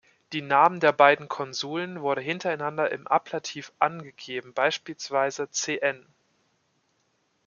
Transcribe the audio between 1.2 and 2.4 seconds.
Konsuln wurden